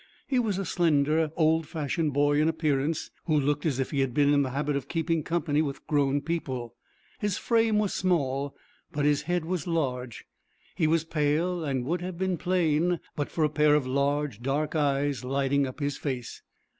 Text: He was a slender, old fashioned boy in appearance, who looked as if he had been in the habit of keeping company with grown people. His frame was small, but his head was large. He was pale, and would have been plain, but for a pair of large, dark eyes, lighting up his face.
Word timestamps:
He 0.27 0.39
was 0.39 0.57
a 0.57 0.65
slender, 0.65 1.29
old 1.35 1.67
fashioned 1.67 2.11
boy 2.11 2.41
in 2.41 2.49
appearance, 2.49 3.11
who 3.25 3.39
looked 3.39 3.67
as 3.67 3.77
if 3.79 3.91
he 3.91 3.99
had 3.99 4.15
been 4.15 4.33
in 4.33 4.41
the 4.41 4.49
habit 4.49 4.75
of 4.75 4.87
keeping 4.87 5.21
company 5.21 5.61
with 5.61 5.85
grown 5.85 6.21
people. 6.21 6.73
His 7.19 7.37
frame 7.37 7.77
was 7.77 7.93
small, 7.93 8.57
but 8.91 9.05
his 9.05 9.21
head 9.29 9.45
was 9.45 9.67
large. 9.67 10.25
He 10.73 10.87
was 10.87 11.03
pale, 11.03 11.63
and 11.63 11.85
would 11.85 12.01
have 12.01 12.17
been 12.17 12.37
plain, 12.39 12.99
but 13.15 13.29
for 13.29 13.43
a 13.43 13.49
pair 13.49 13.75
of 13.75 13.85
large, 13.85 14.41
dark 14.41 14.75
eyes, 14.75 15.23
lighting 15.23 15.67
up 15.67 15.79
his 15.79 15.97
face. 15.97 16.41